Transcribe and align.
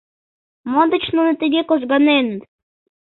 Мо 0.71 0.81
деч 0.91 1.05
нуно 1.15 1.31
тыге 1.41 1.61
кожганеныт? 1.65 2.41